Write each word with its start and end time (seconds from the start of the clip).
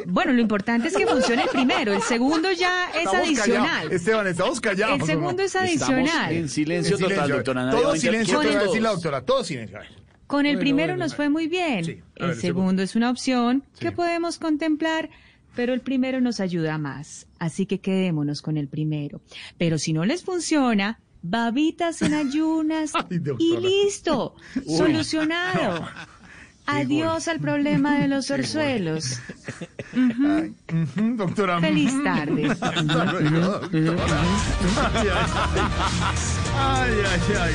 Bueno, 0.08 0.34
lo 0.34 0.42
importante 0.42 0.88
es 0.90 0.96
que 0.98 1.06
funcione 1.08 1.44
el 1.44 1.50
primero. 1.50 1.94
El 1.94 2.02
segundo 2.02 2.52
ya 2.52 2.90
es 2.92 2.98
Estamos 3.06 3.28
adicional. 3.28 3.66
callados. 3.68 3.92
Esteban, 3.92 4.28
estamos 4.28 4.62
callados. 4.62 5.00
El 5.00 5.06
segundo 5.06 5.44
es 5.44 5.56
Estamos 5.56 5.70
adicional. 5.70 6.34
en 6.34 6.50
silencio 6.50 6.96
En 6.98 7.02
total, 7.04 7.30
doctora. 7.30 7.66
Nadie 7.66 7.82
Todo 7.82 7.96
silencio, 7.96 8.40
te 8.40 8.50
va 8.54 8.60
a 8.60 8.64
decir 8.64 8.82
la 8.82 8.90
doctora. 8.92 9.22
Todo 9.22 9.44
silencio. 9.44 9.78
A 9.78 9.82
ver. 9.82 9.90
Con 10.28 10.46
el 10.46 10.54
Bueno, 10.56 10.60
primero 10.62 10.94
bueno, 10.94 11.04
nos 11.06 11.16
fue 11.16 11.30
muy 11.30 11.48
bien. 11.48 11.86
Sí, 11.86 11.92
a 11.92 11.96
ver, 11.96 12.04
el 12.16 12.30
el 12.30 12.36
segundo. 12.36 12.42
segundo 12.42 12.82
es 12.84 12.96
una 12.96 13.10
opción 13.12 13.64
que 13.80 13.92
podemos 13.92 14.40
contemplar, 14.40 15.10
pero 15.56 15.74
el 15.74 15.82
primero 15.82 16.20
nos 16.22 16.40
ayuda 16.40 16.78
más. 16.78 17.28
Así 17.40 17.66
que 17.66 17.80
quedémonos 17.80 18.42
con 18.42 18.58
el 18.58 18.68
primero. 18.68 19.22
Pero 19.58 19.78
si 19.78 19.94
no 19.94 20.04
les 20.04 20.24
funciona, 20.24 21.00
babitas 21.22 22.02
en 22.02 22.14
ayunas 22.16 22.92
Ay, 22.96 23.22
y 23.40 23.58
listo, 23.58 24.36
solucionado. 24.68 25.88
Adiós 26.66 27.28
al 27.28 27.40
problema 27.40 28.00
de 28.00 28.08
los 28.08 28.30
orzuelos. 28.38 29.20
Doctora. 31.16 31.60
Feliz 31.60 31.94
tarde. 32.04 32.48
Hasta 32.62 32.82
luego, 32.82 33.60
doctora. 33.60 34.22
Ay, 34.94 35.08
ay, 35.08 35.22
ay. 35.56 35.66
Ay, 36.58 36.94
ay, 37.12 37.36
ay. 37.42 37.54